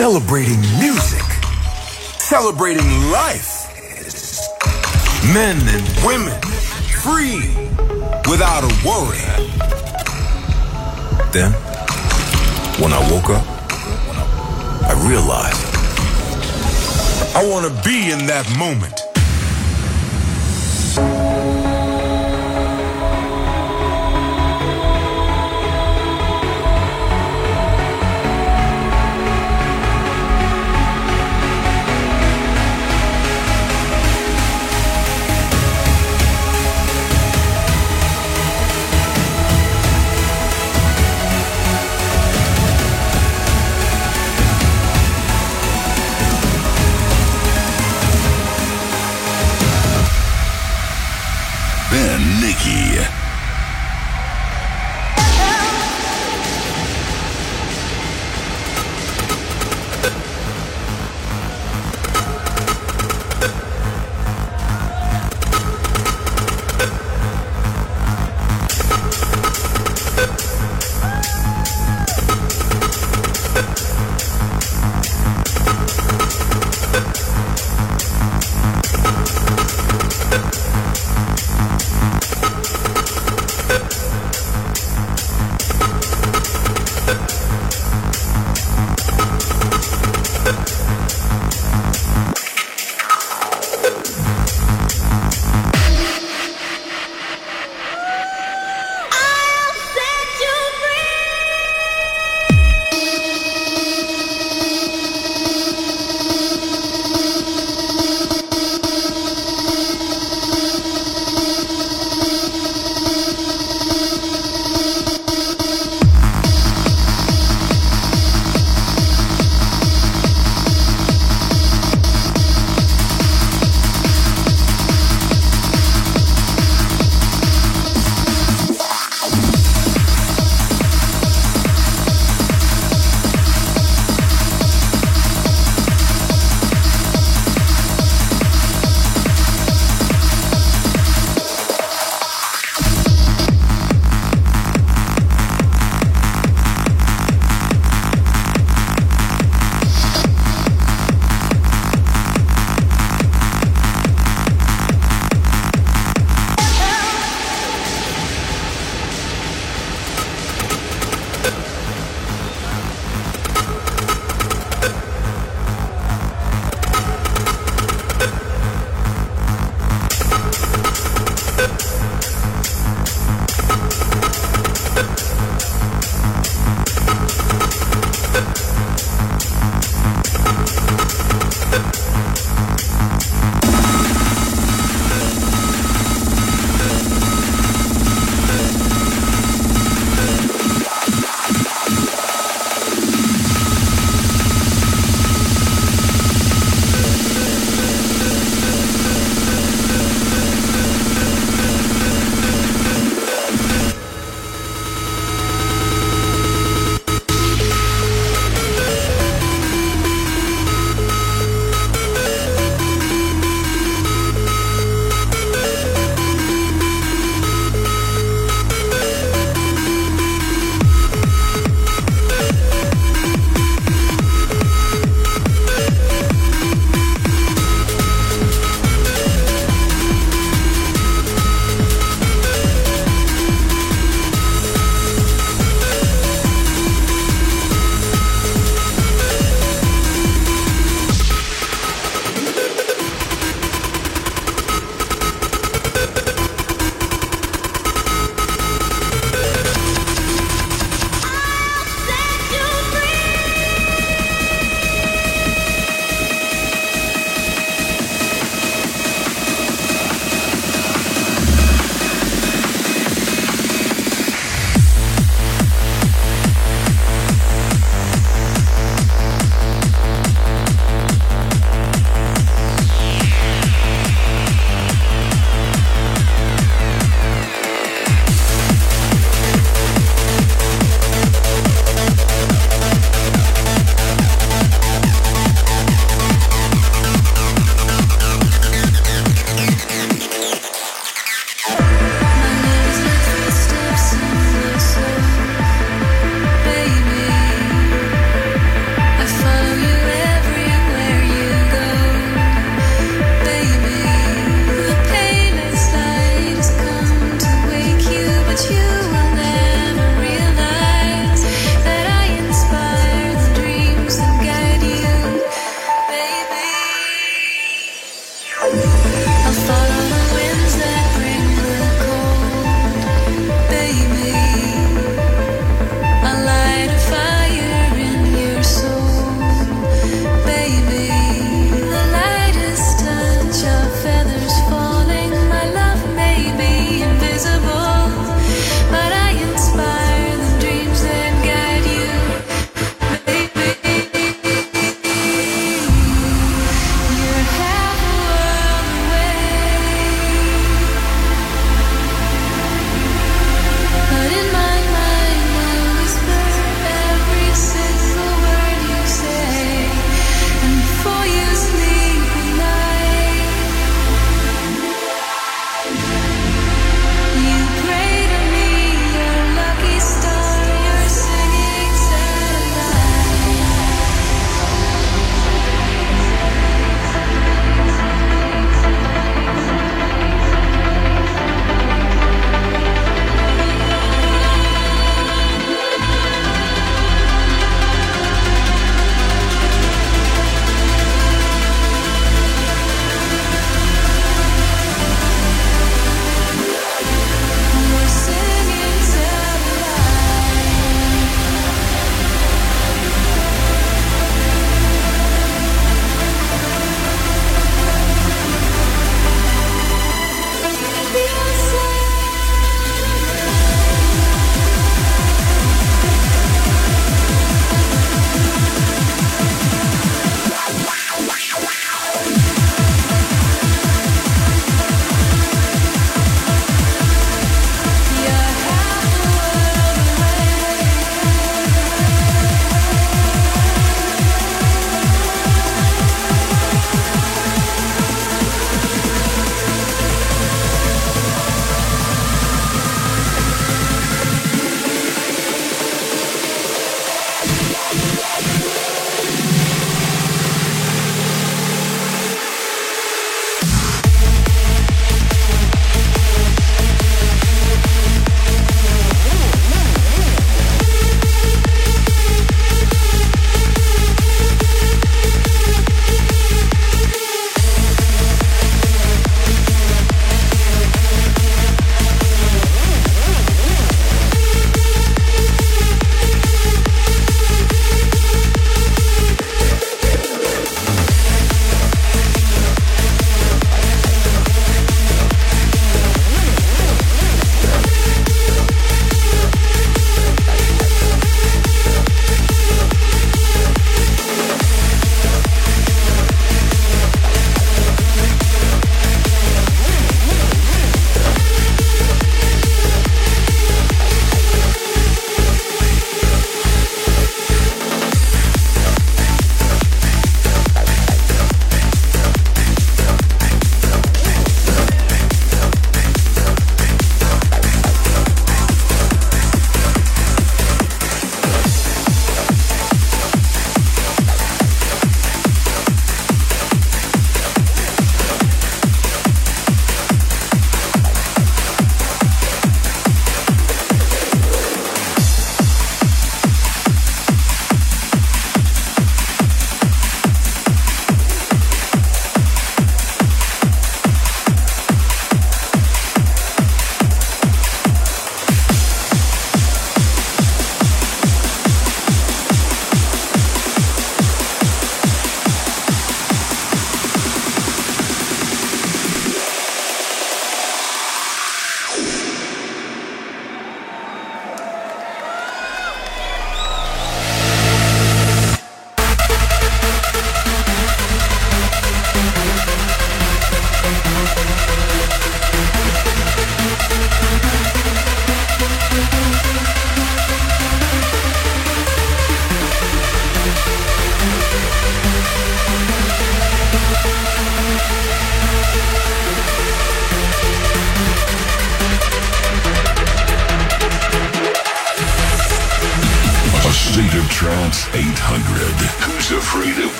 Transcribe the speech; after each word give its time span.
Celebrating 0.00 0.62
music. 0.78 1.22
Celebrating 2.18 2.88
life. 3.12 3.68
Men 5.34 5.58
and 5.68 5.86
women. 6.02 6.40
Free. 7.02 7.54
Without 8.26 8.64
a 8.64 8.72
worry. 8.82 9.20
Then, 11.32 11.52
when 12.80 12.94
I 12.94 13.10
woke 13.12 13.28
up, 13.28 13.44
I 14.88 14.94
realized 15.06 15.60
I 17.36 17.46
want 17.46 17.66
to 17.66 17.82
be 17.86 18.10
in 18.10 18.24
that 18.24 18.50
moment. 18.58 18.99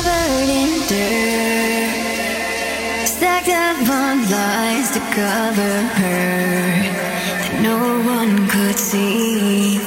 covered 0.00 0.48
in 0.48 0.70
dirt, 0.86 1.88
stacked 3.06 3.48
up 3.48 3.88
on 3.88 4.30
lies 4.30 4.90
to 4.92 5.00
cover 5.00 5.82
her 5.98 6.82
that 7.40 7.58
no 7.62 7.78
one 8.06 8.48
could 8.48 8.78
see. 8.78 9.77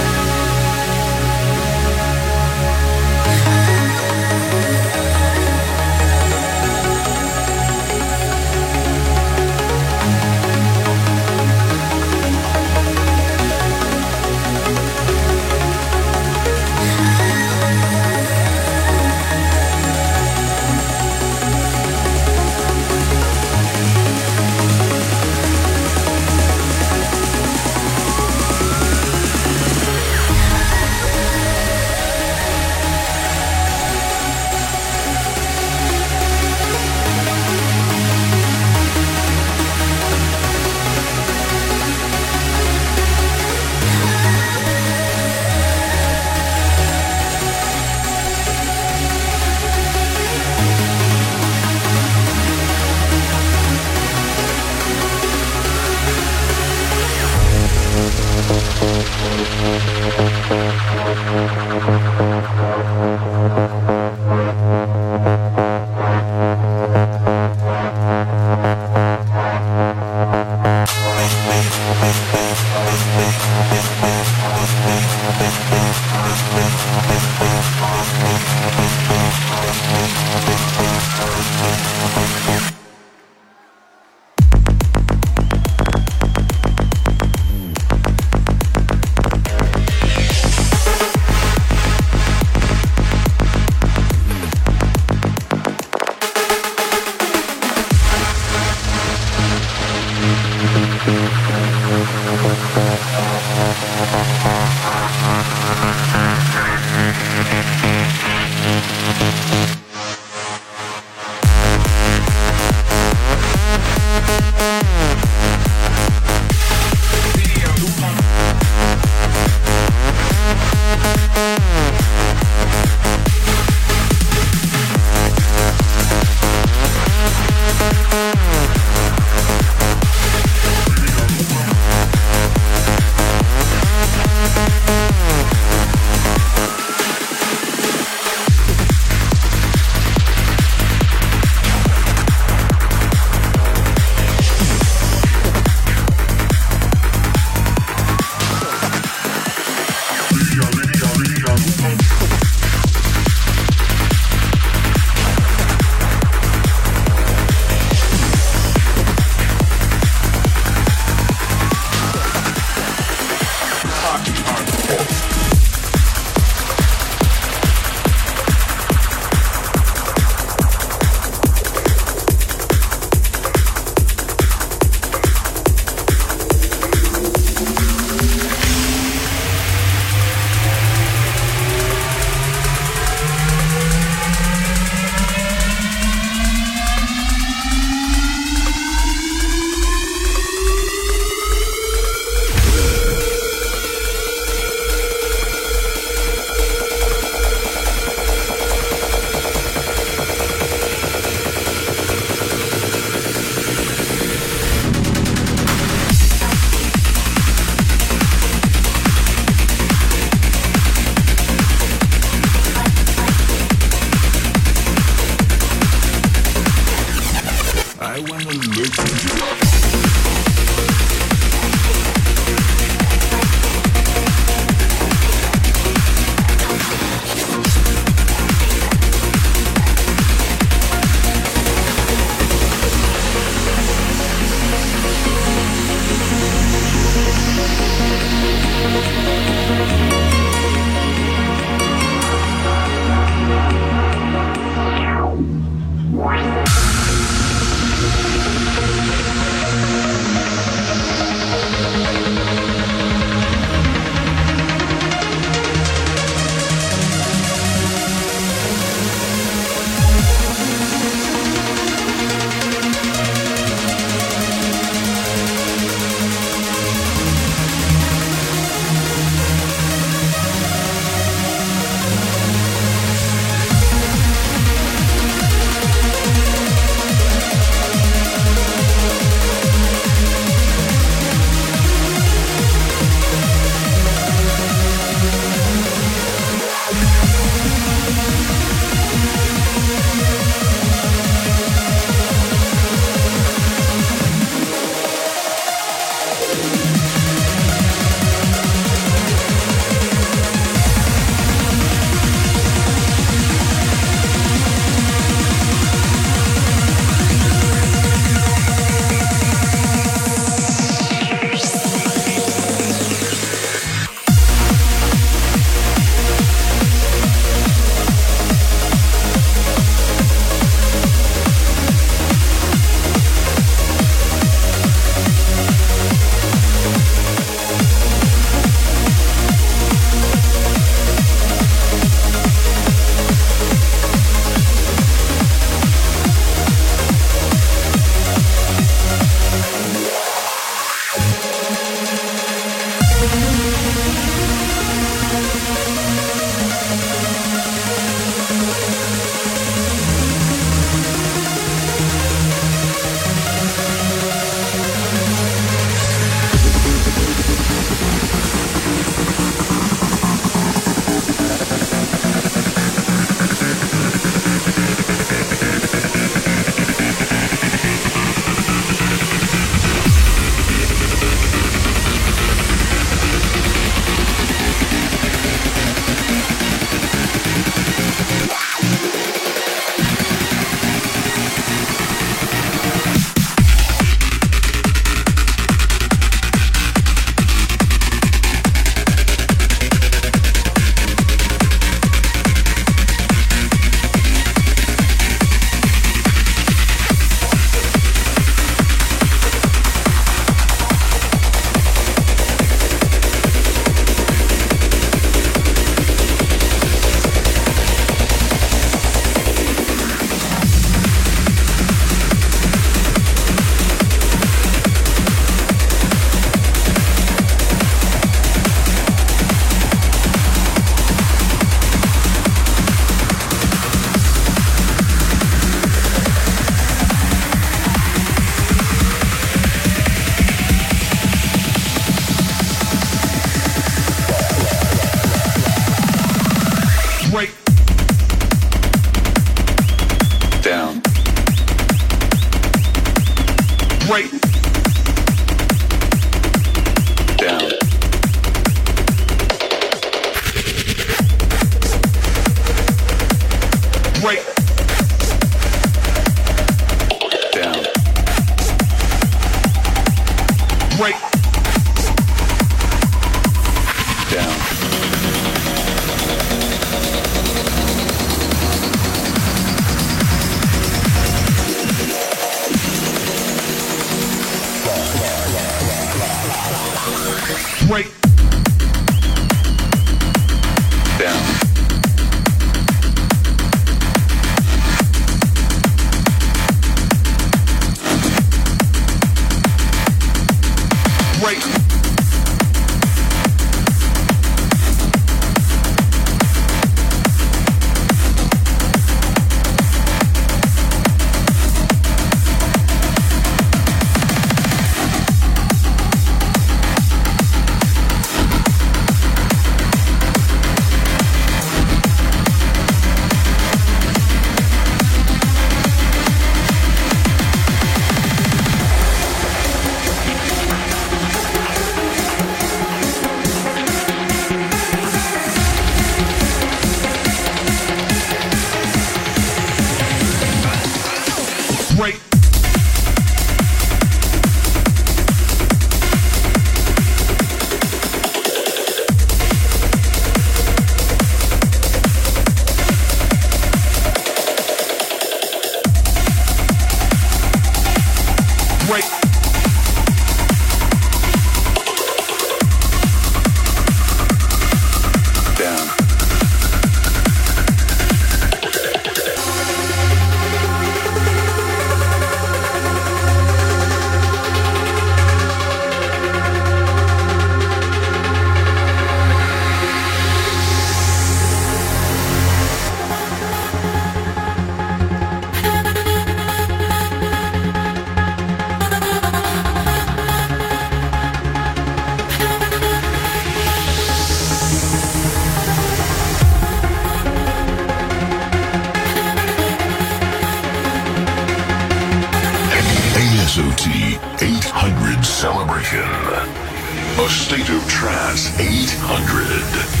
100. 599.11 600.00